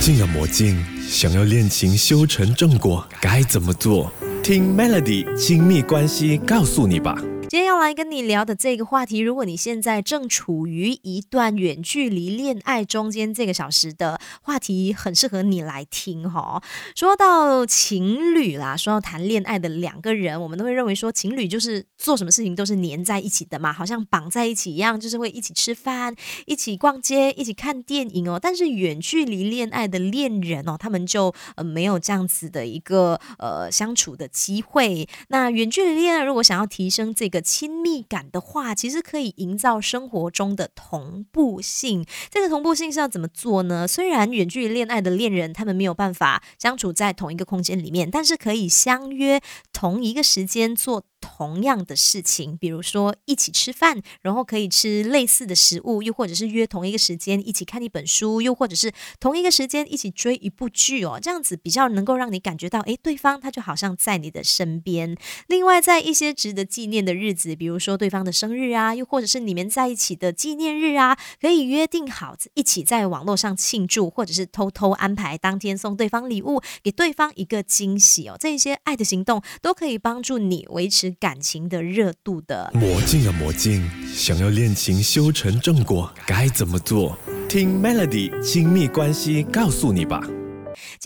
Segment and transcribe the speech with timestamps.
[0.00, 0.76] 进了魔镜，
[1.08, 4.12] 想要恋情修成正果，该怎么做？
[4.42, 7.16] 听 Melody 亲密关系告诉你吧。
[7.48, 16.60] 今天要来跟你聊的这个话题，如果你现在正处于一段远距离恋爱中间，这个小时的话题很适合你来听哈。
[16.96, 26.16] 说到情侣啦，说到谈恋爱的两个人，我们都会认为说情侣就是做什么事情都是黏在一起的嘛，好像绑在一起一样，就是会一起吃饭、
[26.46, 28.40] 一起逛街、一起看电影哦。
[28.42, 35.08] 但是远距离恋爱的恋人哦，他们就呃没有这样子的一个呃相处的机会。
[35.28, 42.04] 那远距离恋爱如果想要提升这个亲密感的话，其实可以营造生活中的同步性。
[42.30, 43.86] 这个同步性是要怎么做呢？
[43.86, 49.40] 虽然远距离恋爱的恋人他们没有办法相处在同一个空间里面，但是可以相约
[49.76, 51.04] 同一个时间做。
[51.18, 65.16] 同样的事情，比如说一起吃饭，然后可以吃类似的食物，又或者是约同一个时间一起看一本书，又或者是同一个时间一起追一部剧哦，这样子比较能够让你感觉到，诶，对方他就好像在你的身边。
[65.48, 78.36] 另外，在一些值得纪念的日子，比如说对方的生日啊，又或者是你们在一起的纪念日啊，可以约定好一起在网络上庆祝，或者是偷偷安排当天送对方礼物，给对方一个惊喜哦。
[78.38, 81.10] 这些爱的行动都可以帮助你维持。
[81.18, 87.18] 感情的热度的魔镜啊魔镜，想要恋情修成正果，该怎么做？
[87.48, 90.20] 听 Melody 亲密关系告诉你吧。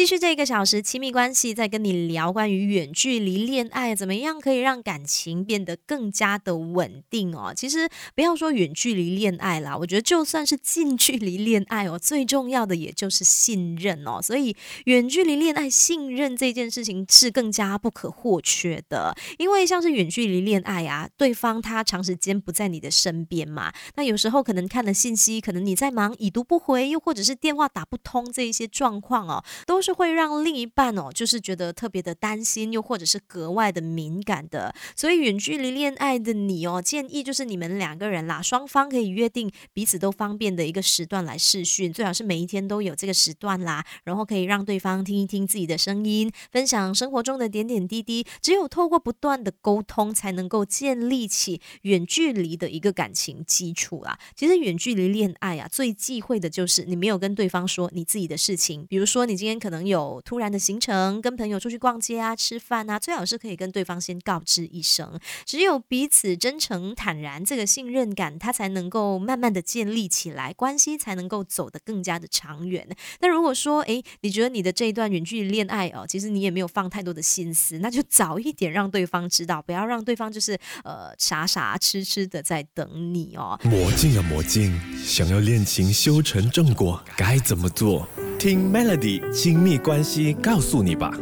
[0.01, 7.53] 继续这个小时亲密关系，在跟你聊关于远距离恋爱怎么样可以让感情变得更加的稳定哦。
[7.55, 14.23] 其实不要说远距离恋爱啦，我觉得就算是近距离恋爱哦，最重要的也就是信任哦。
[14.23, 14.57] 所以
[14.87, 34.75] 远距离恋爱信任这件事情是更加不可或缺的，因为像是远距离恋爱啊，对方他长时间不在你的身边嘛，那有时候可能看了信息，可能你在忙已读不回，又或者是电话打不通这一些状况哦，都是会让另一半哦，就是觉得特别的担心，又或者是格外的敏感的。
[34.97, 48.27] 所以远距离恋爱的你哦，建议就是你们两个人啦，双方可以约定彼此都方便的一个时段来试训，最好是每一天都有这个时段啦，然后可以让对方听一听自己的声音，分享生活中的点点滴滴。
[48.43, 54.19] 只有透过不断的沟通，才能够建立起远距离的一个感情基础啦。
[54.35, 59.81] 其实远距离恋爱啊，最忌讳的就是你没有跟对方说你自己的事情，比如说你今天可能。
[59.91, 65.19] 有突然的行程，跟朋友出去逛街啊、吃饭啊，最好是可以跟对方先告知一声。
[65.45, 72.87] 只有彼此真诚坦然，这个信任感，它才能够慢慢的建立起来，关系才能够走得更加的长远。
[73.21, 83.59] 那如果说，诶，你觉得你的这一段远距离恋爱哦，其实你也没有放太多的心思，那就早一点让对方知道，不要让对方就是呃傻傻痴痴的在等你哦。
[83.65, 88.07] 魔镜啊魔镜，想要恋情修成正果，该怎么做？
[88.41, 91.13] 听 Melody 亲密关系告诉你吧。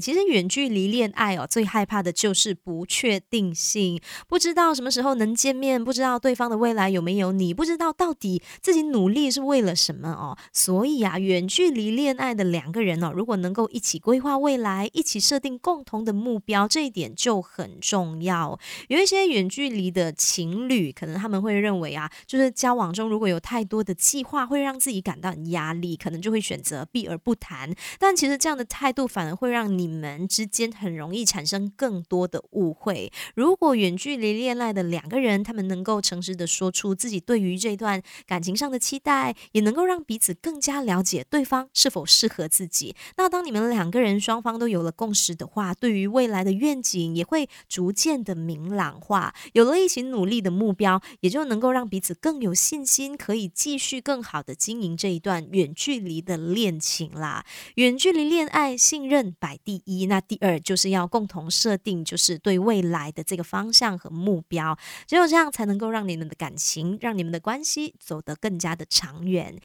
[0.00, 10.38] 其实远距离恋爱哦，最害怕的就是不确定性，不知道什么时候能见面，不知道对方的未来有没有你，不知道到底自己努力是为了什么哦。
[10.52, 18.58] 所以啊，远距离恋爱的两个人哦，如果能够一起规划未来，一起设定共同的目标，这一点就很重要。
[18.88, 27.74] 有一些远距离的情侣，可能他们会认为啊，就是交往中如果有太多的计划，会让自己感到压力，可能就会选择避而不谈。
[27.98, 29.89] 但其实这样的态度反而会让你。
[29.90, 33.12] 们之间很容易产生更多的误会。
[33.34, 42.94] 如果远距离恋爱的两个人，他们能够诚实的说出自己对于这段感情上的期待，也能够让彼此更加了解对方是否适合自己。
[43.16, 49.34] 那当你们两个人双方都有了共识的话，对于未来的愿景也会逐渐的明朗化。
[49.52, 57.44] 有了一起努力的目标，也就能够让彼此更有信心，可以继续更好的经营这一段远距离的恋情啦。
[57.74, 69.58] 远距离恋爱，信任摆地一，那第二就是要共同设定，就是对未来的这个方向和目标，只有这样才能够让你们的感情，让你们的关系走得更加的长远。